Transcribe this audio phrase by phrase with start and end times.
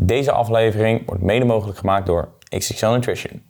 [0.00, 3.42] Deze aflevering wordt mede mogelijk gemaakt door XXL Nutrition.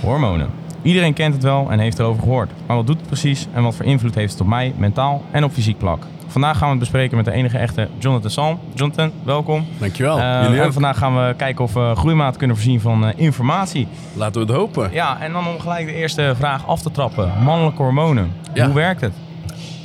[0.00, 0.50] Hormonen.
[0.82, 2.50] Iedereen kent het wel en heeft erover gehoord.
[2.66, 5.44] Maar wat doet het precies en wat voor invloed heeft het op mij, mentaal en
[5.44, 6.06] op fysiek vlak?
[6.26, 8.58] Vandaag gaan we het bespreken met de enige echte Jonathan Salm.
[8.74, 9.66] Jonathan, welkom.
[9.78, 10.18] Dankjewel.
[10.42, 13.88] Jullie en vandaag gaan we kijken of we groeimaten kunnen voorzien van eh, informatie.
[14.14, 14.92] Laten we het hopen.
[14.92, 17.32] Ja, en dan om gelijk de eerste vraag af te trappen.
[17.42, 18.32] Mannelijke hormonen.
[18.52, 18.64] Ja.
[18.64, 19.12] Hoe werkt het?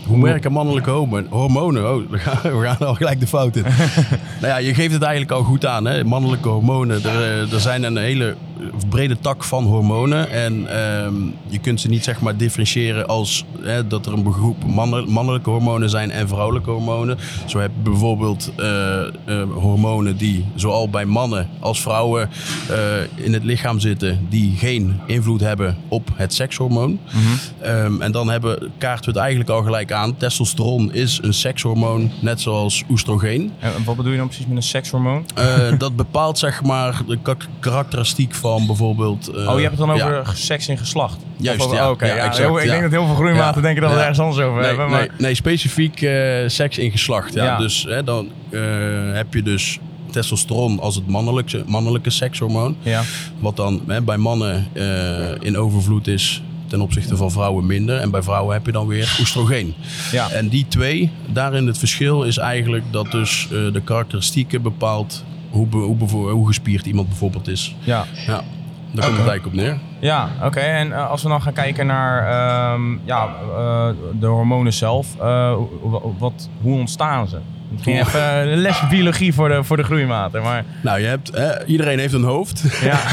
[0.10, 0.90] Hoe werken mannelijke
[1.30, 1.94] hormonen?
[1.94, 3.64] Oh, we gaan, we gaan al gelijk de fout in.
[4.42, 5.86] nou ja, je geeft het eigenlijk al goed aan.
[5.86, 6.04] Hè?
[6.04, 7.04] Mannelijke hormonen.
[7.04, 8.36] Er, eh, er zijn een hele
[8.90, 10.30] brede tak van hormonen.
[10.32, 11.14] En ehm,
[11.48, 15.50] je kunt ze niet zeg maar differentiëren als hè, dat er een groep mannen- mannelijke
[15.50, 17.18] hormonen zijn en vrouwelijke hormonen.
[17.46, 19.12] Zo heb je bijvoorbeeld eh, eh,
[19.54, 22.30] hormonen die zowel bij mannen als vrouwen
[22.70, 24.26] eh, in het lichaam zitten.
[24.30, 27.00] Die geen invloed hebben op het sekshormoon.
[27.62, 30.18] Ehm, en dan hebben, kaarten we het eigenlijk al gelijk aan.
[30.18, 33.52] Testosteron is een sekshormoon, net zoals oestrogeen.
[33.60, 35.26] En wat bedoel je dan precies met een sekshormoon?
[35.78, 39.28] Dat bepaalt zeg maar de ka- karakteristiek van bijvoorbeeld...
[39.28, 40.24] eh, oh, je hebt het dan over ja.
[40.34, 41.18] seks en geslacht?
[41.38, 41.86] Juist, over- ja.
[41.86, 43.98] oh, Oké, Ja, ja, exact, heel- ik denk dat heel veel groeimaten denken dat we
[43.98, 44.90] het ergens anders over Nee, hebben.
[44.90, 45.00] Maar...
[45.00, 46.14] nee, nee, specifiek eh,
[46.48, 47.34] seks in geslacht.
[47.34, 47.58] Ja.
[47.58, 48.60] Dus hè, dan eh,
[49.14, 49.80] heb je dus
[50.12, 52.76] testosteron als het mannelijke, mannelijke sekshormoon.
[52.82, 53.02] Ja.
[53.40, 54.84] Wat dan hè, bij mannen eh,
[55.40, 57.98] in overvloed is ten opzichte van vrouwen minder.
[57.98, 59.74] En bij vrouwen heb je dan weer oestrogeen.
[60.12, 60.30] Ja.
[60.30, 65.68] En die twee, daarin het verschil is eigenlijk dat dus eh, de karakteristieken bepaalt hoe,
[65.70, 67.76] hoe, hoe gespierd iemand bijvoorbeeld is.
[67.84, 68.06] ja.
[68.26, 68.44] Ja,
[68.92, 69.80] daar komt het eigenlijk op neer.
[70.00, 70.60] Ja, oké.
[70.60, 75.58] En eh, als we dan gaan kijken naar ehm, ja, eh, de hormonen zelf, eh,
[76.18, 77.40] wat, hoe ontstaan ze?
[77.82, 81.32] Ging even eh, een lesje biologie voor de, voor de groeimaten, maar Nou, je hebt,
[81.34, 82.64] hè, iedereen heeft een hoofd.
[82.82, 83.00] ja.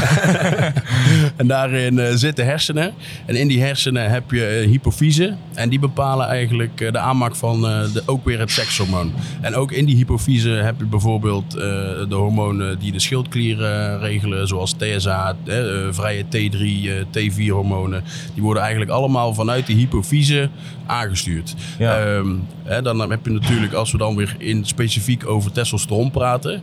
[1.37, 2.93] En daarin eh, zitten hersenen.
[3.27, 5.37] En in die hersenen heb je eh, hypofyse.
[5.55, 9.13] En die bepalen eigenlijk de aanmaak van de, ook weer het sekshormoon.
[9.41, 14.49] En ook in die hypofyse heb je bijvoorbeeld de hormonen die de schildklieren regelen.
[14.49, 15.31] Zoals TSH,
[15.91, 18.05] vrije T3, eh, T4 hormonen.
[18.35, 20.49] Die worden eigenlijk allemaal vanuit die hypofyse
[20.87, 21.55] aangestuurd.
[21.79, 21.99] Ja.
[21.99, 22.35] Ehm,
[22.65, 26.63] hè, dan heb je natuurlijk, als we dan weer in specifiek over testosteron praten,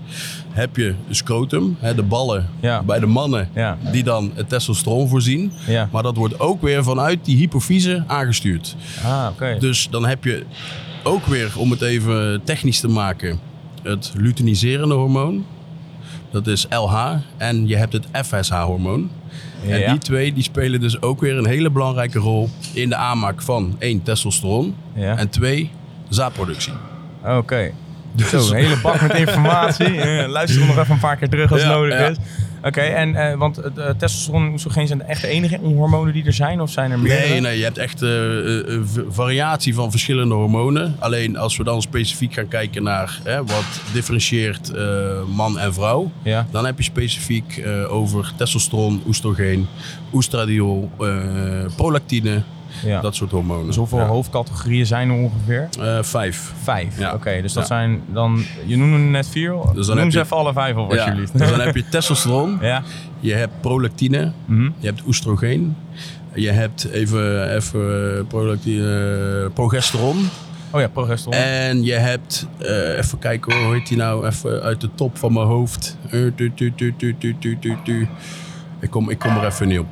[0.49, 2.83] heb je scrotum, hè, de ballen Ja.
[2.83, 3.77] bij de mannen, Ja.
[3.91, 5.51] die dan het testosteron voorzien.
[5.67, 5.89] Ja.
[5.91, 8.75] Maar dat wordt ook weer vanuit die hypofyse aangestuurd.
[9.05, 9.27] Ah.
[9.59, 10.43] Dus dan heb je
[11.03, 13.39] ook weer, om het even technisch te maken,
[13.83, 15.45] het luteiniserende hormoon.
[16.31, 17.15] Dat is LH.
[17.37, 19.09] En je hebt het FSH-hormoon.
[19.67, 23.41] En die twee die spelen dus ook weer een hele belangrijke rol in de aanmaak
[23.41, 24.75] van één, testosteron.
[24.95, 25.17] Ja.
[25.17, 25.69] En twee,
[26.09, 26.73] zaadproductie.
[27.25, 27.71] Oké.
[28.15, 29.85] Dus- Zo, een hele bak met informatie.
[30.01, 32.05] Eh, Luister nog even een paar keer terug als Ja, nodig ja.
[32.07, 32.17] is.
[32.63, 36.33] Oké, en eh, want eh, testosteron en oestrogeen zijn echt de enige hormonen die er
[36.33, 36.61] zijn?
[36.61, 37.19] Of zijn er meer?
[37.29, 40.95] Nee, nee, je hebt echt een variatie van verschillende hormonen.
[40.99, 44.71] Alleen als we dan specifiek gaan kijken naar hè, wat differentieert
[45.35, 46.47] man en vrouw, Ja.
[46.51, 49.67] dan heb je specifiek over testosteron, oestrogeen,
[50.13, 50.89] oestradiol,
[51.75, 52.43] prolactine,
[52.85, 53.01] ja.
[53.01, 53.65] Dat soort hormonen.
[53.65, 55.69] Dus hoeveel hoofdcategorieën zijn er ongeveer?
[55.79, 56.53] Eh, vijf.
[56.63, 57.13] Vijf, ja.
[57.13, 57.41] oké.
[57.41, 58.43] Dus dat zijn dan...
[58.65, 59.55] Je noemde net vier.
[59.73, 61.37] Dus Noem ze even alle vijf op alsjeblieft.
[61.37, 62.57] Dus dan heb je testosteron.
[62.61, 62.83] Ja.
[63.19, 64.31] Je hebt prolactine.
[64.45, 64.73] Mm.
[64.79, 65.75] Je hebt oestrogeen.
[66.33, 70.29] Je hebt even, even prolactine, eh, progesteron.
[70.71, 71.39] Oh ja, progesteron.
[71.39, 74.27] En je hebt, eh, even kijken hoe heet die nou?
[74.27, 75.97] Even uit de top van mijn hoofd.
[76.11, 76.95] Uh, tu, tu,
[77.83, 78.07] tu,
[78.79, 79.87] ik, kom, ik kom er even niet op.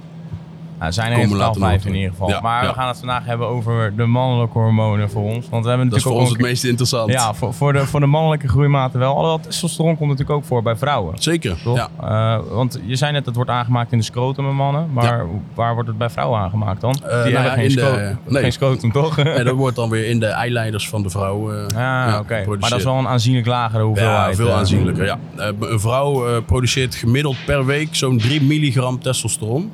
[0.82, 2.30] Nou, zijn er Komen in totaal vijf in ieder geval.
[2.30, 2.70] Ja, maar ja.
[2.70, 5.50] we gaan het vandaag hebben over de mannelijke hormonen voor ons.
[5.50, 7.12] Want we hebben Dat is voor natuurlijk ons het een- meest interessant.
[7.12, 9.10] Ja, voor, voor, de, voor de mannelijke groeimaten wel.
[9.12, 11.14] Alhoewel testosteron komt natuurlijk ook voor bij vrouwen.
[11.20, 11.58] Zeker.
[11.64, 11.78] Toch?
[11.78, 12.38] Ja.
[12.38, 14.90] Eh, want je zei net, het wordt aangemaakt in de scrotum bij mannen.
[14.94, 16.92] Maar waar wordt het bij vrouwen aangemaakt dan?
[16.92, 18.42] Die nou hebben ja, geen, in de- scro- nee.
[18.42, 19.18] geen scrotum, toch?
[19.42, 21.52] En dat wordt dan weer in de eileiders van de vrouw.
[21.54, 22.44] eh, Ah, ja, oké.
[22.60, 24.30] Maar dat is wel een aanzienlijk lagere hoeveelheid.
[24.30, 24.58] Ja, veel eh.
[24.58, 25.06] aanzienlijker.
[25.06, 25.18] Ja.
[25.38, 29.72] Eh, Een vrouw eh, produceert gemiddeld per week zo'n 3 milligram testosteron.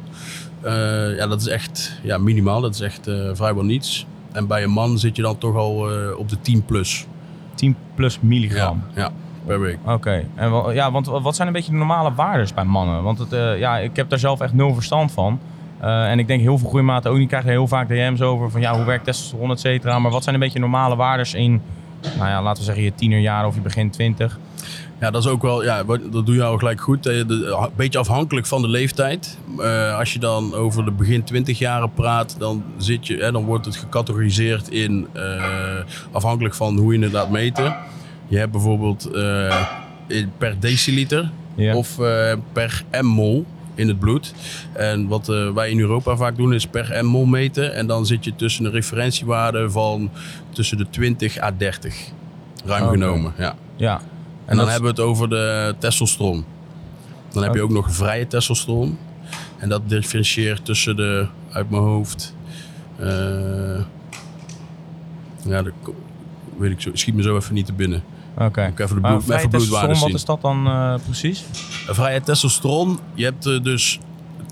[0.67, 2.61] Eh, ja, dat is echt ja, minimaal.
[2.61, 4.05] Dat is echt eh, vrijwel niets.
[4.31, 7.05] En bij een man zit je dan toch al eh, op de 10 plus.
[7.55, 8.83] 10 plus milligram.
[8.95, 9.09] Ja, ja,
[9.45, 9.77] per week.
[9.85, 13.03] Oké, en wel- ja, want wat zijn een beetje de normale waardes bij mannen?
[13.03, 15.39] Want het, ja, ik heb daar zelf echt nul verstand van.
[15.79, 18.75] En ik denk heel veel groeimaten ook niet krijgen heel vaak DM's over van ja,
[18.75, 19.99] hoe werkt testosteron, et cetera.
[19.99, 21.61] Maar wat zijn een beetje normale waardes in,
[22.17, 24.39] nou ja, laten we zeggen je tienerjaren of je begint 20?
[24.99, 27.05] Ja, dat is ook wel, ja, dat doe je al gelijk goed.
[27.05, 27.45] Een
[27.75, 29.37] beetje afhankelijk van de leeftijd.
[29.59, 33.45] Eh, als je dan over de begin 20 jaren praat, dan, zit je, hè, dan
[33.45, 35.43] wordt het gecategoriseerd in eh,
[36.11, 37.75] afhankelijk van hoe je het laat meten.
[38.27, 39.61] Je hebt bijvoorbeeld eh,
[40.07, 41.75] in- per deciliter Ja.
[41.75, 41.95] of
[42.53, 43.45] per mmol
[43.75, 44.33] in het bloed.
[44.73, 47.73] En wat wij in Europa vaak doen is per mmol meten.
[47.73, 50.09] En dan zit je tussen een referentiewaarde van
[50.49, 51.95] tussen de 20 à 30.
[52.65, 52.91] Ruim Oké.
[52.91, 53.55] genomen, ja.
[53.75, 54.01] Ja.
[54.47, 56.45] En dan hebben we het over de testosteron.
[57.31, 58.97] Dan heb je ook nog vrije testosteron.
[59.57, 62.35] En dat differentieert tussen de, uit mijn hoofd,
[62.99, 63.07] eh,
[65.43, 65.95] ja, dat ko-
[66.57, 68.03] weet ik zo, schiet me zo even niet te binnen.
[68.37, 68.65] Oké.
[68.65, 70.05] Ik even de Maar bloed, even testosteron, zien.
[70.05, 71.43] wat is dat dan eh, precies?
[71.87, 73.99] Vrije testosteron, je hebt eh, dus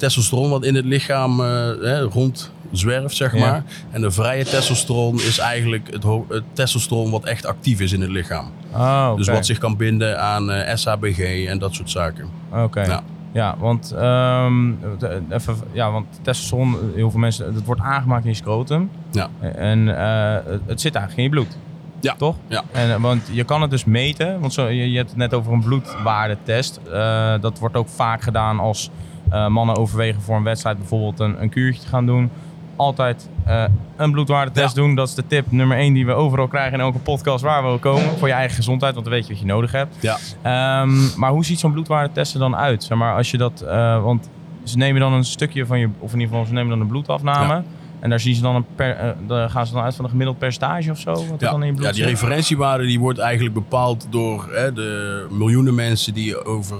[0.05, 3.63] testosteron wat in het lichaam eh, rond zwerft, zeg maar.
[3.91, 8.09] En de vrije testosteron is eigenlijk het, het testosteron wat echt actief is in het
[8.09, 8.51] lichaam.
[8.73, 9.15] Oh.
[9.15, 12.29] Dus wat zich kan binden aan eh, SHBG en dat soort zaken.
[12.51, 12.81] Oké.
[12.81, 13.03] Ja.
[13.33, 18.35] Ja, want, de- even, ja, want testosteron, heel veel mensen, het wordt aangemaakt in je
[18.35, 18.89] scrotum.
[19.11, 19.29] Ja.
[19.55, 21.57] En eh, het, zit eigenlijk in je bloed.
[21.99, 22.15] Ja.
[22.17, 22.35] Toch?
[22.47, 22.63] Ja.
[22.71, 25.53] En, want je kan het dus meten, want zo, je, je hebt het net over
[25.53, 26.79] een bloedwaardetest.
[26.91, 28.89] Eh, dat wordt ook vaak gedaan als
[29.29, 32.29] eh, mannen overwegen voor een wedstrijd bijvoorbeeld een, een kuurtje te gaan doen.
[32.75, 33.63] Altijd eh,
[33.95, 34.81] een bloedwaardetest Ja.
[34.81, 34.95] doen.
[34.95, 37.69] Dat is de tip nummer één die we overal krijgen in elke podcast waar we
[37.69, 38.17] ook komen.
[38.17, 39.97] Voor je eigen gezondheid, want dan weet je wat je nodig hebt.
[40.01, 40.17] Ja.
[40.41, 42.83] Ehm, maar hoe ziet zo'n bloedwaardetest er dan uit?
[42.83, 44.29] Zeg maar, als je dat, eh, want
[44.63, 46.87] ze nemen dan een stukje van je, of in ieder geval ze nemen dan een
[46.87, 47.53] bloedafname.
[47.53, 47.63] Ja.
[48.05, 50.09] En daar zien ze dan een per, eh, daar gaan ze dan uit van een
[50.09, 51.11] gemiddeld percentage of zo?
[51.11, 52.05] Wat Ja, dan in ja, die zit?
[52.05, 56.77] referentiewaarde die wordt eigenlijk bepaald door hè, de miljoenen mensen die over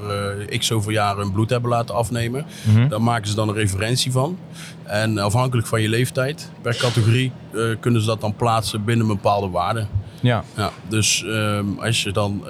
[0.50, 2.46] eh, x zoveel jaren hun bloed hebben laten afnemen.
[2.64, 2.88] Mhm.
[2.88, 4.38] Daar maken ze dan een referentie van.
[4.84, 9.16] En afhankelijk van je leeftijd per categorie eh, kunnen ze dat dan plaatsen binnen een
[9.16, 9.86] bepaalde waarde.
[10.20, 12.44] Ja, Ja, dus ehm, als je dan,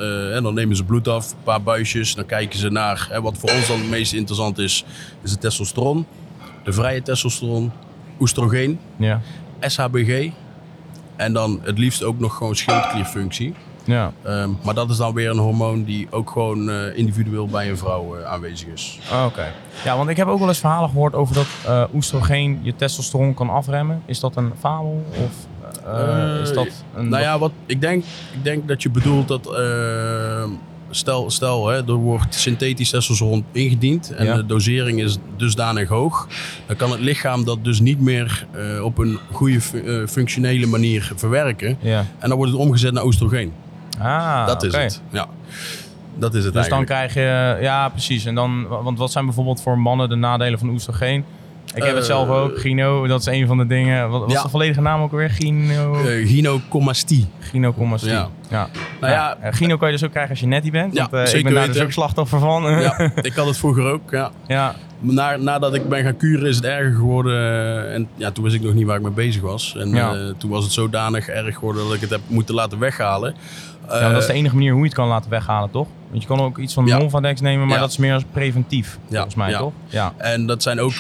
[0.44, 2.16] dan nemen ze bloed af, een paar buisjes.
[2.16, 4.86] Dan kijken ze naar, hè, wat voor ons dan het meest interessant is,
[5.24, 6.06] is de testosteron.
[6.64, 7.72] De vrije testosteron,
[8.20, 9.22] oestrogeen, ja,
[9.60, 10.30] SHBG.
[11.16, 13.54] En dan het liefst ook nog gewoon schildklierfunctie.
[13.84, 14.12] ja.
[14.24, 17.78] Ehm, maar dat is dan weer een hormoon die ook gewoon eh, individueel bij een
[17.78, 19.00] vrouw eh, aanwezig is.
[19.26, 19.54] Oké.
[19.84, 23.34] Ja, want ik heb ook wel eens verhalen gehoord over dat eh oestrogeen je testosteron
[23.34, 24.02] kan afremmen.
[24.06, 25.48] Is dat een fabel of
[26.42, 27.10] is dat een...
[27.10, 28.04] Nou ja, wat, ik, denk,
[28.34, 29.46] ik denk dat je bedoelt dat.
[30.90, 34.36] Stel, stel hè, er wordt synthetisch testosteron ingediend en Ja.
[34.36, 36.28] de dosering is dusdanig hoog.
[36.68, 41.12] Dan kan het lichaam dat dus niet meer eh, op een goede eh, functionele manier
[41.16, 41.78] verwerken.
[41.80, 42.06] Ja.
[42.20, 43.54] En dan wordt het omgezet naar oestrogeen.
[44.00, 45.02] Ah, dat is het.
[45.12, 45.28] Ja.
[46.18, 48.26] Dat is het Dus dan krijg je, ja precies.
[48.26, 51.26] En dan, want wat zijn bijvoorbeeld voor mannen de nadelen van oestrogeen?
[51.74, 54.10] Ik heb het Eh, zelf ook, Gino, dat is een van de dingen.
[54.10, 54.42] Wat was Ja.
[54.44, 55.30] de volledige naam ook weer?
[55.30, 57.28] Gino, Eh, gynecomastie.
[57.40, 58.12] Gino Comastie.
[58.12, 58.30] ja.
[58.50, 58.68] Ja.
[59.02, 60.94] Nou ja, eh, Gino kan je dus ook krijgen als je netty bent.
[60.94, 61.74] Ja, want, eh, ik ben daar weten.
[61.74, 62.64] dus ook slachtoffer van.
[62.82, 64.12] ja, ik had het vroeger ook.
[64.12, 64.32] Ja.
[64.48, 64.76] ja.
[65.14, 67.34] Na, nadat ik ben gaan kuren is het erger geworden.
[67.36, 69.76] eh, En ja, toen wist ik nog niet waar ik mee bezig was.
[69.78, 70.14] En Ja.
[70.14, 73.36] eh, toen was het zodanig erg geworden dat ik het heb moeten laten weghalen.
[73.90, 75.88] Ja, dat is de Eh, enige manier hoe je het kan laten weghalen, toch?
[76.10, 76.98] Want je kan ook iets van Ja.
[76.98, 77.82] Nolvadex nemen, maar Ja.
[77.82, 79.74] dat is meer als preventief, volgens mij, toch?
[79.88, 80.14] Ja.
[80.18, 80.94] En dat zijn ook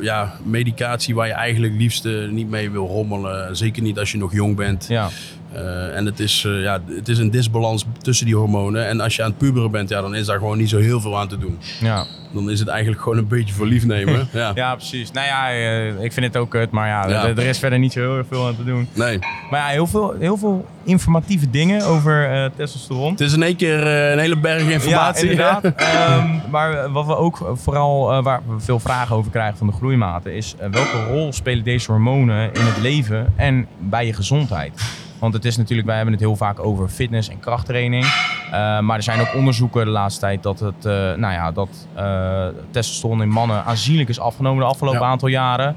[0.00, 3.56] ja, medicatie waar je eigenlijk liefst niet mee wil rommelen.
[3.56, 4.86] Zeker niet als je nog jong bent.
[4.88, 5.08] Ja.
[5.56, 8.86] Eh, en het is, eh, ja, het is een disbalans tussen die hormonen.
[8.86, 11.00] En als je aan het puberen bent, ja, dan is daar gewoon niet zo heel
[11.00, 11.58] veel aan te doen.
[11.80, 12.04] Ja.
[12.32, 14.28] Dan is het eigenlijk gewoon een beetje voor lief nemen.
[14.32, 14.52] ja.
[14.54, 15.10] ja, precies.
[15.10, 17.26] Nou ja, eh, ik vind het ook kut, maar ja, Ja.
[17.28, 18.88] er- is verder niet zo heel erg veel aan te doen.
[18.92, 19.18] Nee.
[19.50, 23.10] Maar ja, heel veel, heel veel informatieve dingen over testosteron.
[23.10, 25.24] Het is in één keer een hele berg informatie.
[25.24, 25.64] Ja, inderdaad.
[25.76, 30.34] Ehm, maar wat we ook vooral, waar we veel vragen over krijgen van de groeimaten,
[30.34, 34.72] is welke rol spelen deze hormonen in het leven en bij je gezondheid?
[35.18, 38.04] Want het is natuurlijk, wij hebben het heel vaak over fitness en krachttraining.
[38.04, 41.68] Eh, maar er zijn ook onderzoeken de laatste tijd dat het, eh, nou ja, dat
[41.94, 45.06] eh, testosteron in mannen aanzienlijk is afgenomen de afgelopen Ja.
[45.06, 45.76] aantal jaren.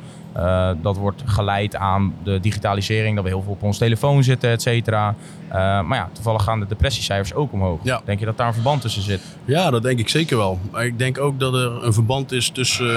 [0.81, 4.61] Dat wordt geleid aan de digitalisering, dat we heel veel op ons telefoon zitten, et
[4.61, 5.15] cetera.
[5.51, 7.79] Maar ja, toevallig gaan de depressiecijfers ook omhoog.
[7.83, 8.01] Ja.
[8.05, 9.21] Denk je dat daar een verband tussen zit?
[9.45, 10.59] Ja, dat denk ik zeker wel.
[10.71, 12.93] Maar ik denk ook dat er een verband is tussen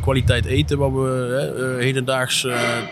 [0.00, 2.42] kwaliteit eten, wat we hedendaags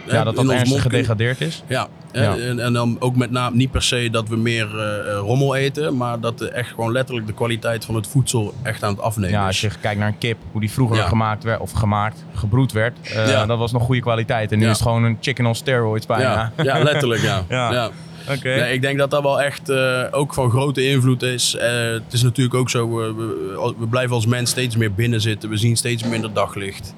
[0.06, 1.62] Ja, dat dat ernstig gedegradeerd is.
[1.66, 2.36] Ja, Ja.
[2.36, 5.54] En, en dan ook met name niet per se dat we meer eh, eh, rommel
[5.54, 9.00] eten, maar dat de echt gewoon letterlijk de kwaliteit van het voedsel echt aan het
[9.00, 9.46] afnemen Ja, is.
[9.46, 11.06] als je kijkt naar een kip, hoe die vroeger Ja.
[11.08, 13.46] gemaakt werd, of gemaakt, gebroed werd, eh, Ja.
[13.46, 14.52] dat was nog goede kwaliteit.
[14.52, 14.70] En nu Ja.
[14.70, 16.52] is het gewoon een chicken on steroids bijna.
[16.56, 17.44] ja, ja, letterlijk ja.
[17.48, 17.90] Ja.
[18.38, 18.56] Ja.
[18.56, 21.54] Nee, ik denk dat dat wel echt eh, ook van grote invloed is.
[21.56, 25.20] Eh, het is natuurlijk ook zo, we, we, we blijven als mens steeds meer binnen
[25.20, 25.48] zitten.
[25.50, 26.94] We zien steeds minder daglicht.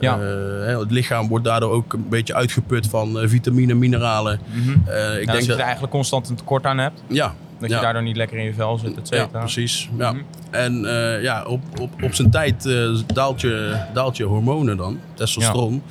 [0.00, 0.18] Ja.
[0.66, 4.40] Eh, het lichaam wordt daardoor ook een beetje uitgeput van vitamine, mineralen.
[4.52, 4.70] Mhm.
[4.70, 5.56] Ik Ja, denk je dat...
[5.58, 7.76] er eigenlijk constant een tekort aan hebt, Ja, dat ja.
[7.76, 9.38] je daardoor niet lekker in je vel zit, et Ja, cetera.
[9.38, 9.88] precies.
[9.98, 10.12] Ja.
[10.12, 10.22] Mhm.
[10.50, 10.74] En
[11.22, 12.68] ja, op, op, op zijn tijd
[13.14, 15.82] daalt, je, daalt je hormonen dan, testosteron.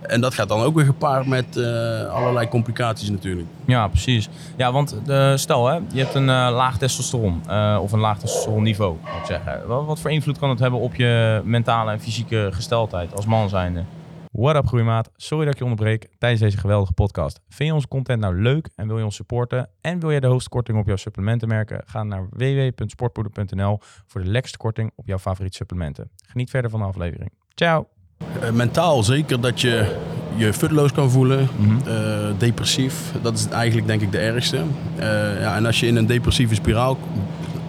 [0.00, 3.48] En dat gaat dan ook weer gepaard met eh, allerlei complicaties natuurlijk.
[3.64, 4.28] Ja, precies.
[4.56, 7.40] Ja, want eh, stel, hè, je hebt een eh, laag testosteron
[7.80, 9.66] of een laag testosteronniveau, moet ik zeggen.
[9.66, 13.48] Wat, wat voor invloed kan het hebben op je mentale en fysieke gesteldheid als man
[13.48, 13.84] zijnde?
[14.32, 15.10] What up groeimaat?
[15.16, 17.40] Sorry dat ik je onderbreek tijdens deze geweldige podcast.
[17.48, 19.68] Vind je onze content nou leuk en wil je ons supporten?
[19.80, 21.82] En wil je de hoogste korting op jouw supplementen merken?
[21.86, 26.10] Ga naar www.sportpoeder.nl voor de lekkerste korting op jouw favoriete supplementen.
[26.26, 27.30] Geniet verder van de aflevering.
[27.54, 27.99] Ciao!
[28.40, 29.96] Eh, mentaal zeker dat je
[30.36, 31.48] je futloos kan voelen,
[31.86, 31.94] eh,
[32.38, 32.94] depressief.
[33.22, 34.56] Dat is eigenlijk denk ik de ergste.
[34.96, 35.06] Eh,
[35.40, 36.98] ja, en als je in een depressieve spiraal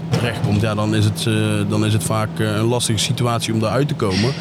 [0.10, 1.24] terechtkomt, ja, dan, is het,
[1.70, 4.34] dan is het vaak een lastige situatie om daaruit te komen.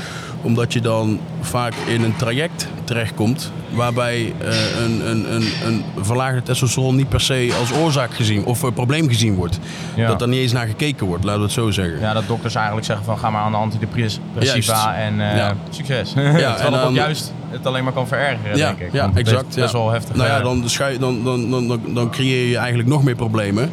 [0.43, 4.49] Omdat je dan vaak in een traject terechtkomt waarbij eh,
[4.85, 9.09] een, een, een, een verlaagde testosteron niet per se als oorzaak gezien of een probleem
[9.09, 9.59] gezien wordt.
[9.97, 10.07] Ja.
[10.09, 12.01] Dat er niet eens naar gekeken wordt, laten we het zo zeggen.
[12.01, 15.55] Ja, dat dokters eigenlijk zeggen van ga maar aan de antidepressiva en eh, Ja.
[15.71, 16.13] succes.
[16.17, 18.93] en Terwijl het ook dan- juist het alleen maar kan verergeren, Ja, denk ik.
[18.93, 19.45] ja exact.
[19.47, 19.79] Best, best ja.
[19.79, 20.15] wel heftig.
[20.17, 20.65] Nou ja, dan,
[20.99, 23.71] dan, dan, dan, dan, dan creëer je eigenlijk nog meer problemen.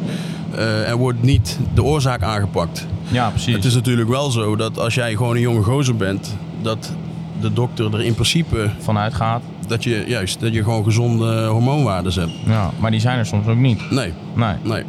[0.54, 2.86] eh, en wordt niet de oorzaak aangepakt.
[3.08, 3.54] ja, precies.
[3.54, 6.92] Het is natuurlijk wel zo dat als jij gewoon een jonge gozer bent, dat
[7.40, 9.42] de dokter er in principe Vanuit gaat.
[9.66, 12.32] dat je juist dat je gewoon gezonde hormoonwaarden hebt.
[12.46, 13.90] Ja, maar die zijn er soms ook niet.
[13.90, 14.54] Nee, Nee.
[14.62, 14.82] nee.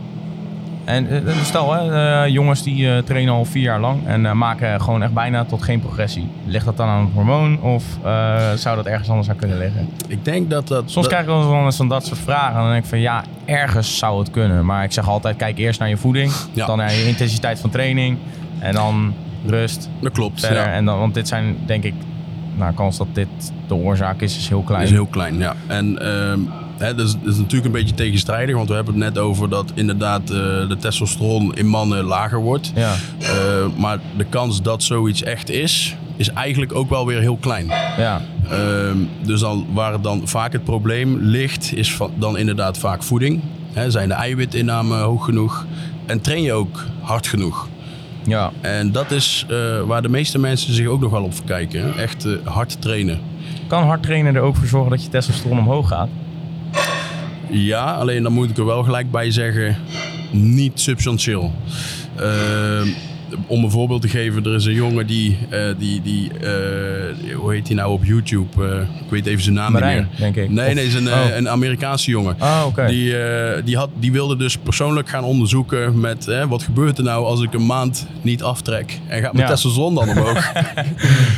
[0.85, 1.91] En eh, stel, hè,
[2.23, 5.45] eh, jongens die eh, trainen al vier jaar lang en eh, maken gewoon echt bijna
[5.45, 6.27] tot geen progressie.
[6.45, 9.89] Ligt dat dan aan het hormoon of eh, zou dat ergens anders aan kunnen liggen?
[10.07, 10.79] Ik denk dat dat.
[10.91, 12.99] Soms dat- krijg ik wel eens van dat soort vragen en dan denk ik van
[12.99, 14.65] ja, ergens zou het kunnen.
[14.65, 16.65] Maar ik zeg altijd, kijk eerst naar je voeding, Ja.
[16.65, 18.17] dan naar je intensiteit van training
[18.59, 19.13] en dan
[19.45, 20.39] rust dat klopt.
[20.39, 20.63] verder.
[20.63, 20.71] Ja.
[20.73, 21.93] En dan, want dit zijn denk ik,
[22.55, 23.27] nou kans dat dit
[23.67, 24.83] de oorzaak is, is heel klein.
[24.83, 25.55] is heel klein, ja.
[25.67, 26.39] En ehm,
[26.77, 29.49] hè, dat, is, dat is natuurlijk een beetje tegenstrijdig, want we hebben het net over
[29.49, 30.27] dat inderdaad eh,
[30.67, 32.71] de testosteron in mannen lager wordt.
[32.75, 33.27] Ja, Eh,
[33.77, 37.65] maar de kans dat zoiets echt is, is eigenlijk ook wel weer heel klein.
[37.97, 42.77] ja, Ehm, dus dan, waar het dan vaak het probleem ligt, is van, dan inderdaad
[42.77, 43.41] vaak voeding.
[43.73, 45.65] Hè, zijn de eiwitinname hoog genoeg?
[46.05, 47.67] En train je ook hard genoeg?
[48.23, 48.51] Ja.
[48.61, 51.81] En dat is eh, waar de meeste mensen zich ook nog wel op verkijken.
[51.81, 52.01] hè.
[52.01, 53.19] Echt eh, hard trainen.
[53.67, 56.09] Kan hard trainen er ook voor zorgen dat je testosteron omhoog gaat?
[57.49, 59.77] Ja, alleen dan moet ik er wel gelijk bij zeggen,
[60.31, 61.53] niet substantieel.
[62.15, 62.87] Ehm,
[63.47, 67.53] om een voorbeeld te geven, er is een jongen die, eh, die, die eh, hoe
[67.53, 68.65] heet hij nou op YouTube?
[68.65, 70.19] Eh, ik weet even zijn naam Marijn, niet meer.
[70.19, 70.49] denk ik.
[70.55, 71.35] Nee, Of- nee, is een, oh.
[71.35, 72.35] een Amerikaanse jongen.
[72.39, 72.85] Ah, oké.
[72.87, 73.13] Die,
[73.63, 77.41] die, had, die wilde dus persoonlijk gaan onderzoeken met eh, wat gebeurt er nou als
[77.41, 79.51] ik een maand niet aftrek en gaat mijn Ja.
[79.53, 80.51] testosteron dan omhoog.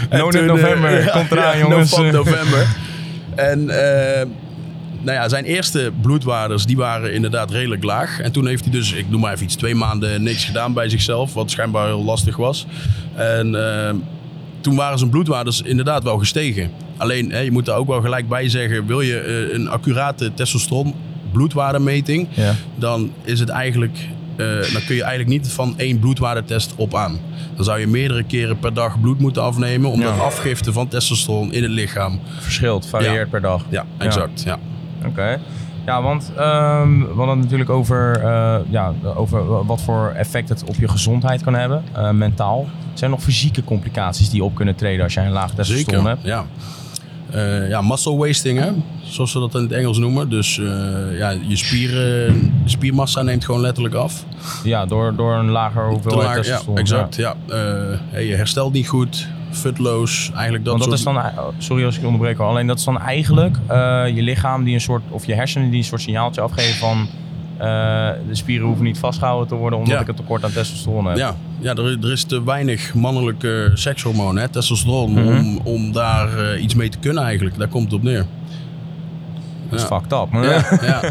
[0.10, 1.98] No toen, eh, November, komt eraan ja, jongens.
[1.98, 2.67] No November.
[3.36, 3.69] en
[5.01, 8.20] nou ja, zijn eerste bloedwaardes die waren inderdaad redelijk laag.
[8.20, 10.89] En toen heeft hij dus, ik noem maar even iets, twee maanden niks gedaan bij
[10.89, 11.34] zichzelf.
[11.34, 12.65] Wat schijnbaar heel lastig was.
[13.15, 13.55] En
[13.88, 13.93] eh,
[14.62, 16.72] toen waren zijn bloedwaardes inderdaad wel gestegen.
[16.98, 20.34] Alleen, hè, je moet daar ook wel gelijk bij zeggen, wil je eh, een accurate
[20.34, 20.93] testosteron
[21.31, 22.53] bloedwaardemeting, Ja.
[22.75, 23.98] dan is het eigenlijk,
[24.36, 27.20] eh, dan kun je eigenlijk niet van één bloedwaardetest op aan.
[27.55, 30.22] Dan zou je meerdere keren per dag bloed moeten afnemen, omdat Ja.
[30.22, 32.20] afgifte van testosteron in het lichaam.
[32.39, 33.25] Verschilt, varieert Ja.
[33.29, 33.65] per dag.
[33.70, 34.43] Ja, exact.
[34.46, 34.60] Ja.
[35.05, 35.39] Oké.
[35.86, 40.63] Ja, want ehm, we hadden het natuurlijk over, eh, ja, over wat voor effect het
[40.63, 42.67] op je gezondheid kan hebben, eh, mentaal.
[42.93, 46.24] Zijn er nog fysieke complicaties die op kunnen treden als jij een laag testosteron hebt?
[46.24, 46.46] Ja.
[47.31, 48.69] Eh, ja, muscle wasting, hè?
[49.03, 50.29] zoals ze dat in het Engels noemen.
[50.29, 54.25] Dus eh, ja, je spieren, spiermassa neemt gewoon letterlijk af.
[54.63, 57.15] Ja, door, door een lager hoeveelheid laag- ja, exact.
[57.15, 57.35] Ja.
[57.50, 57.55] Eh,
[58.09, 61.17] hey, je herstelt niet goed, futloos, eigenlijk dat Want dat soort...
[61.17, 64.63] is dan, sorry als ik je onderbreek, alleen dat is dan eigenlijk eh, je lichaam
[64.63, 67.07] die een soort, of je hersenen die een soort signaaltje afgeven van eh,
[68.27, 69.99] de spieren hoeven niet vastgehouden te worden omdat Ja.
[70.01, 71.17] ik een tekort aan testosteron heb.
[71.17, 75.27] Ja, ja er, er is te weinig mannelijke sekshormoon, hè, testosteron, Mhm.
[75.27, 77.57] om, om daar eh, iets mee te kunnen eigenlijk.
[77.57, 78.25] Daar komt het op neer.
[79.69, 79.99] Dat is Ja.
[80.01, 80.43] fucked up.
[80.43, 81.01] Ja, ja.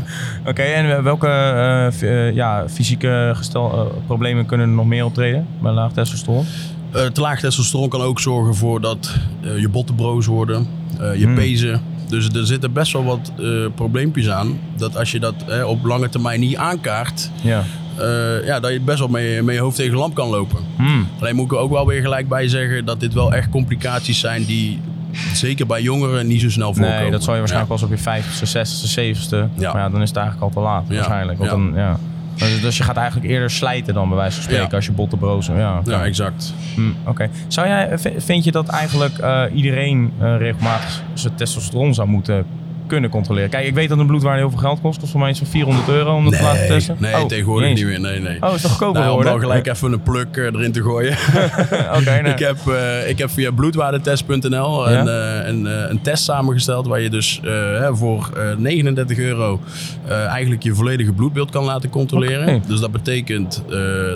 [0.47, 1.87] Oké, en welke eh,
[2.27, 6.45] eh, ja, fysieke gestel, eh, problemen kunnen er nog meer optreden bij laag testosteron?
[6.93, 10.67] Eh, te laag testosteron kan ook zorgen voor dat eh, je botten broos worden,
[11.01, 11.35] eh, je Hmm.
[11.35, 11.81] pezen.
[12.11, 14.59] Dus er zitten best wel wat eh, probleempjes aan.
[14.77, 17.63] Dat als je dat eh, op lange termijn niet aankaart, Ja.
[17.99, 20.59] eh, ja, dat je best wel met, met je hoofd tegen de lamp kan lopen.
[20.77, 21.07] Hmm.
[21.21, 24.21] Alleen moet ik er ook wel weer gelijk bij zeggen dat dit wel echt complicaties
[24.21, 24.81] zijn die
[25.33, 27.01] zeker bij jongeren niet zo snel voorkomen.
[27.01, 29.49] Nee, dat zal je waarschijnlijk pas op je 50ste, 60ste, 70ste.
[29.61, 29.73] Ja.
[29.73, 30.95] Maar ja, dan is het eigenlijk al te laat Ja.
[30.95, 31.39] waarschijnlijk.
[31.39, 31.51] Want.
[31.51, 31.99] Dan, ja.
[32.41, 34.77] Dus, dus je gaat eigenlijk eerder slijten dan bij wijze van spreken Ja.
[34.77, 35.57] als je botten brozen.
[35.57, 35.81] Ja.
[35.85, 36.55] Ja, exact.
[36.75, 37.29] Hm, Oké.
[37.49, 42.45] Zou jij, vind je dat eigenlijk eh, iedereen eh, regelmatig zijn testosteron zou moeten
[42.91, 43.51] kunnen controleren?
[43.51, 44.99] Kijk, ik weet dat een bloedwaarde heel veel geld kost.
[44.99, 46.97] Kost voor mij van 400 euro om dat te laten testen.
[46.99, 48.01] nee Oh, tegenwoordig niet meer.
[48.01, 48.37] Nee, nee.
[48.43, 51.13] Oh, is toch goedkoper Nou, om dan gelijk even een pluk erin te gooien.
[51.99, 52.33] Oké, nee.
[52.33, 55.01] ik, heb, eh, ik heb via bloedwaardetest.nl Ja?
[55.01, 57.41] een, eh, een, eh, een test samengesteld waar je dus
[57.93, 59.61] voor eh, 39 euro
[60.09, 62.63] eigenlijk je volledige bloedbeeld kan laten controleren.
[62.67, 63.63] Dus dat betekent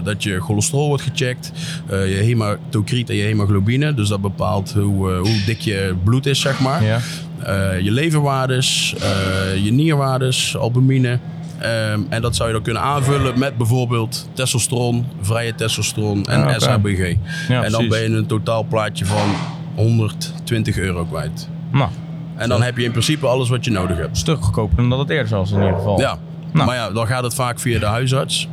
[0.05, 1.53] dat je cholesterol wordt gecheckt,
[1.89, 3.95] je hematocriet en je hemoglobine.
[3.95, 6.85] Dus dat bepaalt hoe, hoe dik je bloed is, zeg maar.
[6.85, 6.99] Ja.
[7.47, 11.19] Eh, je leverwaardes, eh, je nierwaardes, albumine.
[11.59, 16.55] Ehm, en dat zou je dan kunnen aanvullen met bijvoorbeeld testosteron, vrije testosteron en Ah.
[16.59, 17.15] SHBG.
[17.49, 19.29] Ja, en dan ben je een totaalplaatje van
[19.75, 21.49] 120 euro kwijt.
[21.73, 21.91] Nou,
[22.37, 24.09] En dan heb je in principe alles wat je nodig hebt.
[24.11, 26.01] een stuk goedkoper dan dat het eerder was in ieder geval.
[26.01, 26.19] Ja,
[26.53, 26.67] Nou.
[26.67, 28.49] maar ja, dan gaat het vaak via de huisarts.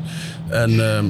[0.51, 1.05] En ehm,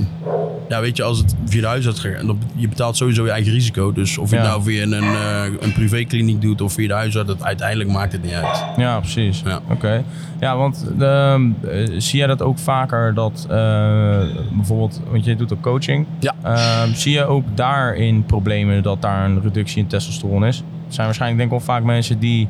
[0.70, 3.52] ja, weet je, als het via de huisarts gaat, dan je betaalt sowieso je eigen
[3.52, 3.92] risico.
[3.94, 4.42] Dus of je Ja.
[4.42, 8.12] het nou via een, eh, een privékliniek doet of via de huisarts, het, uiteindelijk maakt
[8.12, 8.64] het niet uit.
[8.78, 9.42] Ja, precies.
[9.46, 9.60] Ja.
[9.70, 10.04] Oké.
[10.40, 14.20] Ja, want ehm, eh, zie jij dat ook vaker dat eh,
[14.54, 16.06] bijvoorbeeld, want je doet ook coaching.
[16.20, 16.34] Ja.
[16.44, 20.58] Ehm, zie je ook daarin problemen dat daar een reductie in testosteron is?
[20.58, 20.64] Er
[20.98, 22.48] zijn waarschijnlijk denk ik wel vaak mensen die,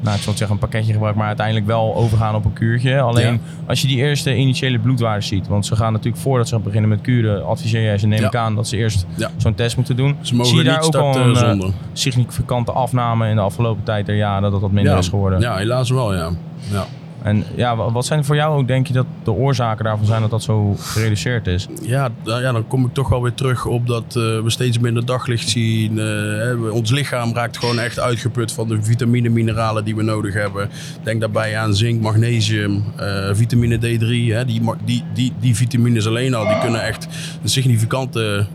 [0.00, 3.00] nou ik zal het zeggen een pakketje gebruiken, maar uiteindelijk wel overgaan op een kuurtje.
[3.00, 3.38] Alleen Ja.
[3.66, 7.00] als je die eerste initiële bloedwaarden ziet, want ze gaan natuurlijk voordat ze beginnen met
[7.00, 8.26] kuren, adviseer jij ze neem Ja.
[8.26, 9.30] ik aan dat ze eerst Ja.
[9.36, 10.16] zo'n test moeten doen.
[10.20, 14.06] Ze mogen zie je daar ook al een eh, significante afname in de afgelopen tijd
[14.06, 15.40] der jaren dat dat minder is geworden?
[15.40, 16.30] ja, helaas wel, ja.
[16.70, 16.84] ja.
[17.22, 20.20] En ja, wa- wat zijn voor jou ook, denk je, dat de oorzaken daarvan zijn
[20.20, 21.66] dat dat zo gereduceerd is?
[21.82, 24.78] Ja, da- ja, dan kom ik toch wel weer terug op dat eh, we steeds
[24.78, 25.98] minder daglicht zien.
[25.98, 30.68] Eh, ons lichaam raakt gewoon echt uitgeput van de vitamine, mineralen die we nodig hebben.
[31.02, 34.32] Denk daarbij aan zink, magnesium, eh, vitamine D3.
[34.34, 37.08] Hè, die, die, die, die vitamines alleen al, die kunnen echt
[37.42, 38.46] een significante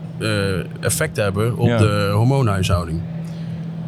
[0.80, 1.78] effect hebben op Ja.
[1.78, 3.00] de hormoonhuishouding.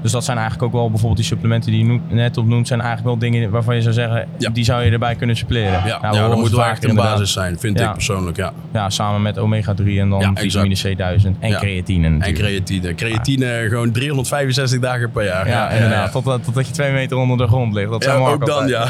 [0.03, 3.09] Dus dat zijn eigenlijk ook wel bijvoorbeeld die supplementen die je net opnoemt, zijn eigenlijk
[3.21, 4.51] wel dingen waarvan je zou zeggen, Ja.
[4.51, 5.87] die zou je erbij kunnen suppleren.
[5.87, 7.87] Ja, horen dat moet wel echt een basis zijn, vind Ja.
[7.87, 8.37] ik persoonlijk.
[8.37, 8.53] Ja.
[8.73, 12.45] Ja, samen met omega-3 en dan vitamine C1000 en creatine En natuurlijk.
[12.65, 12.95] creatine.
[12.95, 15.49] Creatine gewoon 365 dagen per jaar.
[15.49, 16.13] ja, inderdaad.
[16.13, 17.91] Totdat, totdat je twee meter onder de grond ligt.
[17.91, 18.87] Dat zijn ook dan, ja.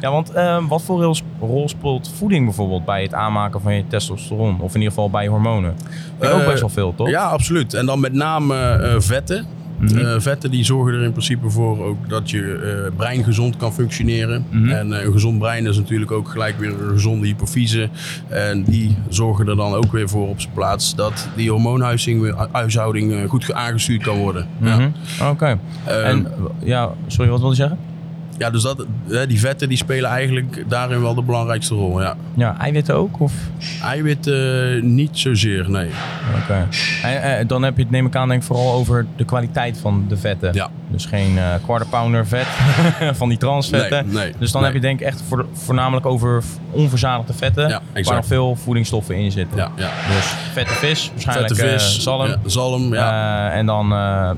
[0.00, 0.10] ja.
[0.10, 4.60] Want ehm, wat voor rol, speelt voeding bijvoorbeeld bij het aanmaken van je testosteron?
[4.60, 5.74] Of in ieder geval bij hormonen?
[6.18, 7.08] Vind ik ook Eh, best wel veel, toch?
[7.08, 7.74] Ja, absoluut.
[7.74, 9.46] En dan met name eh, vetten.
[9.78, 9.98] Mhm.
[9.98, 13.72] Eh, vetten die zorgen er in principe voor ook dat je eh, brein gezond kan
[13.72, 14.44] functioneren.
[14.50, 14.68] Mhm.
[14.68, 17.88] En eh, een gezond brein is natuurlijk ook gelijk weer een gezonde hypofyse.
[18.28, 23.52] En die zorgen er dan ook weer voor op zijn plaats dat die hormoonhuishouding goed
[23.52, 24.46] aangestuurd kan worden.
[24.62, 24.76] ja.
[24.76, 24.88] Mhm.
[25.30, 25.58] Oké.
[25.84, 26.26] Ehm, en
[26.64, 27.78] ja, sorry, wat wilde je zeggen?
[28.38, 28.86] Ja, dus dat,
[29.28, 32.00] die vetten die spelen eigenlijk daarin wel de belangrijkste rol.
[32.00, 32.16] Ja.
[32.34, 33.20] Ja, eiwitten ook?
[33.20, 33.32] Of?
[33.82, 35.90] Eiwit eh, niet zozeer, nee.
[36.42, 36.68] Oké.
[37.02, 39.78] En eh, dan heb je het, neem ik aan, denk ik vooral over de kwaliteit
[39.78, 40.52] van de vetten.
[40.54, 40.70] Ja.
[40.88, 42.46] Dus geen eh quarter pounder vet
[43.18, 44.06] van die transvetten.
[44.06, 44.70] Nee, nee, dus dan nee.
[44.70, 47.68] heb je denk ik echt voor, voornamelijk over onverzadigde vetten.
[47.68, 49.56] Ja, waar nog veel voedingsstoffen in zitten.
[49.56, 49.90] Ja, ja.
[50.14, 52.26] Dus vette vis, waarschijnlijk Vette vis, zalm.
[52.26, 53.50] ja, zalm, ja.
[53.50, 53.88] En dan,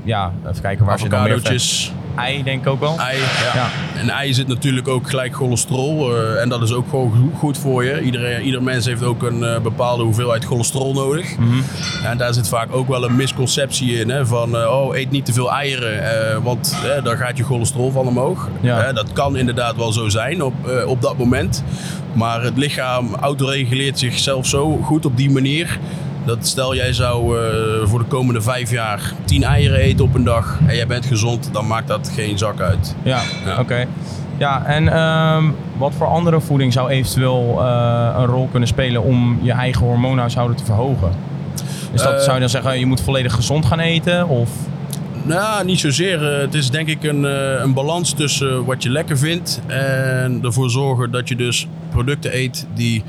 [0.03, 1.91] ja, even kijken waar zit dan meer vet.
[2.15, 2.97] Ei denk ik ook wel.
[2.99, 3.25] Ei, ja.
[3.53, 3.67] Ja.
[3.99, 6.15] En ei zit natuurlijk ook gelijk cholesterol.
[6.15, 8.01] eh, en dat is ook gewoon go- goed voor je.
[8.01, 11.37] Iedereen, ieder mens heeft ook een eh, bepaalde hoeveelheid cholesterol nodig.
[11.37, 11.61] Mhm.
[12.05, 14.09] En daar zit vaak ook wel een misconceptie in.
[14.09, 16.43] Hè, van, eh, oh, eet niet te veel eieren.
[16.43, 18.49] want dan gaat je cholesterol van omhoog.
[18.61, 18.91] Ja.
[18.93, 20.53] Dat kan inderdaad wel zo zijn op,
[20.85, 21.63] op dat moment.
[22.13, 25.79] Maar het lichaam autoreguleert zichzelf zo goed op die manier...
[26.25, 30.23] Dat stel jij zou eh, voor de komende vijf jaar tien eieren eten op een
[30.23, 32.95] dag en jij bent gezond, dan maakt dat geen zak uit.
[33.03, 33.59] Ja, Ja.
[33.59, 33.85] oké.
[34.37, 35.43] Ja, en ehm,
[35.77, 40.57] wat voor andere voeding zou eventueel eh, een rol kunnen spelen om je eigen hormoonhuishouden
[40.57, 41.11] te verhogen?
[41.93, 44.27] Is dat, Eh, zou je dan zeggen, je moet volledig gezond gaan eten?
[44.27, 44.49] Of?
[45.23, 46.21] Nou, niet zozeer.
[46.41, 47.23] Het is denk ik een,
[47.63, 52.67] een balans tussen wat je lekker vindt en ervoor zorgen dat je dus producten eet
[52.73, 53.03] die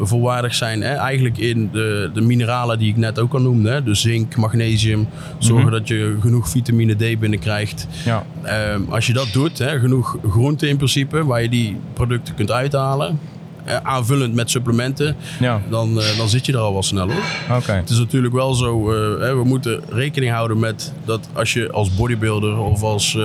[0.00, 0.82] volwaardig zijn.
[0.82, 0.94] Hè?
[0.94, 3.70] Eigenlijk in de, de mineralen die ik net ook al noemde.
[3.70, 3.82] Hè?
[3.82, 5.08] Dus zink, magnesium.
[5.38, 5.72] Zorgen Mhm.
[5.78, 7.86] dat je genoeg vitamine D binnenkrijgt.
[8.04, 8.26] Ja.
[8.42, 12.50] Ehm, als je dat doet, hè, genoeg groenten in principe, waar je die producten kunt
[12.50, 13.18] uithalen.
[13.64, 17.56] eh, aanvullend met supplementen, Ja, dan, eh, dan zit je er al wel snel hoor.
[17.56, 17.72] oké.
[17.72, 21.72] Het is natuurlijk wel zo, eh, hè, we moeten rekening houden met dat als je
[21.72, 23.18] als bodybuilder of als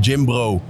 [0.00, 0.62] gymbro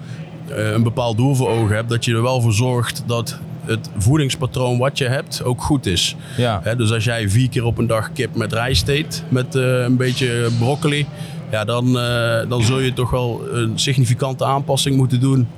[0.48, 4.78] een bepaald doel voor ogen hebt, dat je er wel voor zorgt dat het voedingspatroon
[4.78, 6.16] wat je hebt ook goed is.
[6.36, 9.82] Ja, dus als jij vier keer op een dag kip met rijst eet, met eh,
[9.82, 11.06] een beetje broccoli,
[11.52, 15.48] ja, dan, eh, dan zul je toch wel een significante aanpassing moeten doen.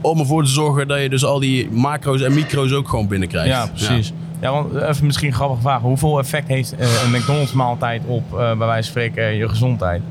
[0.00, 3.48] Om ervoor te zorgen dat je dus al die macro's en micro's ook gewoon binnenkrijgt.
[3.48, 4.12] ja precies.
[4.40, 4.52] Ja.
[4.52, 5.80] want even misschien een grappige vraag.
[5.80, 10.02] Hoeveel effect heeft eh, een McDonald's maaltijd op, eh, bij wijze van spreken, je gezondheid?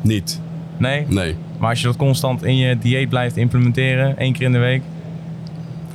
[0.00, 0.40] Niet.
[0.76, 1.06] Nee?
[1.08, 1.36] Nee.
[1.58, 4.82] Maar als je dat constant in je dieet blijft implementeren, één keer in de week.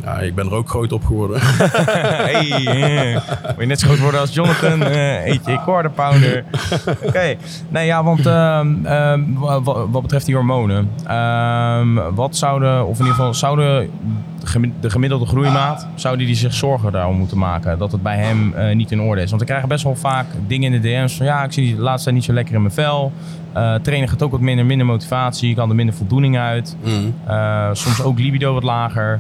[0.03, 1.39] Ja, ik ben er ook groot op geworden.
[1.41, 2.49] hey,
[3.43, 4.81] wil je net zo groot worden als Jonathan?
[4.93, 6.43] Eh, eet je quarter pounder.
[7.07, 7.35] Oké,
[7.69, 10.89] nee ja, want ehm, ehm, wa- wa- wat betreft die hormonen.
[11.07, 13.89] ehm, wat zouden, of in ieder geval zouden
[14.81, 17.77] de gemiddelde groeimaat, zouden die zich zorgen daarom moeten maken?
[17.77, 19.29] Dat het bij hem eh, niet in orde is.
[19.29, 21.75] Want we krijgen best wel vaak dingen in de DM's van ja, ik zie die
[21.75, 23.11] de laatste tijd niet zo lekker in mijn vel.
[23.53, 26.75] Eh trainen gaat ook wat minder, minder motivatie, ik kan er minder voldoening uit.
[26.83, 27.13] Mm.
[27.73, 29.19] Soms ook libido wat lager.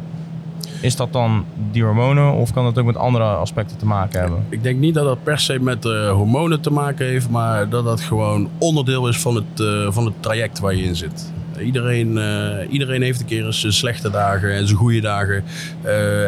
[0.81, 4.45] Is dat dan die hormonen of kan dat ook met andere aspecten te maken hebben?
[4.49, 7.83] Ik denk niet dat dat per se met eh, hormonen te maken heeft, maar dat
[7.83, 11.31] dat gewoon onderdeel is van het, eh, van het traject waar je in zit.
[11.59, 15.43] Iedereen, eh, iedereen heeft een keer eens zijn slechte dagen en zijn goede dagen.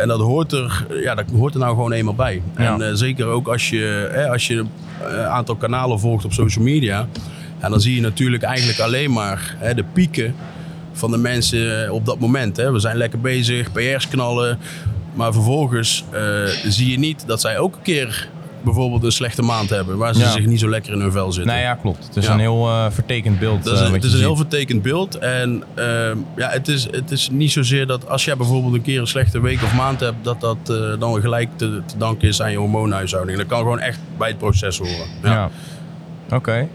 [0.02, 2.42] En dat hoort, er, ja, dat hoort er nou gewoon eenmaal bij.
[2.58, 2.80] Ja.
[2.80, 4.66] En zeker ook als je, hè, als je
[5.04, 7.08] een aantal kanalen volgt op social media.
[7.60, 10.36] En dan zie je natuurlijk eigenlijk alleen maar hè, de pieken
[10.96, 12.58] van de mensen op dat moment.
[12.58, 12.72] Hè.
[12.72, 14.58] We zijn lekker bezig, PR's knallen.
[15.14, 16.22] Maar vervolgens eh,
[16.68, 18.28] zie je niet dat zij ook een keer
[18.64, 19.98] bijvoorbeeld een slechte maand hebben.
[19.98, 20.32] Waar ze Ja.
[20.32, 21.54] zich niet zo lekker in hun vel zitten.
[21.54, 22.06] Nee, ja, klopt.
[22.08, 22.34] Het is Ja.
[22.34, 23.64] een heel eh, vertekend beeld.
[23.64, 25.18] Dat is, eh, het is een heel vertekend beeld.
[25.18, 29.00] En ehm, ja, het, is, het is niet zozeer dat als jij bijvoorbeeld een keer
[29.00, 32.42] een slechte week of maand hebt, dat dat eh, dan gelijk te, te danken is
[32.42, 33.38] aan je hormoonhuishouding.
[33.38, 35.08] Dat kan gewoon echt bij het proces horen.
[35.24, 35.32] Ja.
[35.32, 35.50] Ja.
[36.36, 36.68] Oké.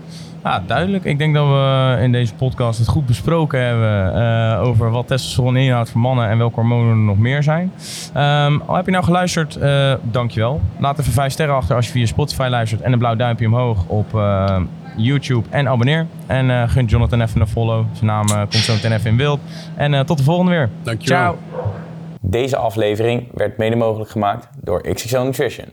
[0.44, 1.04] Ja, duidelijk.
[1.04, 5.56] Ik denk dat we in deze podcast het goed besproken hebben eh, over wat testosteron
[5.56, 7.72] inhoudt voor mannen en welke hormonen er nog meer zijn.
[8.14, 10.60] Ehm, al heb je nou geluisterd, eh dankjewel.
[10.78, 13.84] Laat even vijf sterren achter als je via Spotify luistert en een blauw duimpje omhoog
[13.86, 14.60] op eh,
[14.96, 16.06] YouTube en abonneer.
[16.26, 17.84] En eh gun Jonathan even een follow.
[17.92, 19.40] Zijn naam komt zo meteen even in beeld.
[19.76, 20.68] En eh, tot de volgende weer.
[20.82, 21.18] Dankjewel.
[21.18, 21.36] Ciao.
[22.20, 25.66] Deze aflevering werd mede mogelijk gemaakt door XXL Nutrition.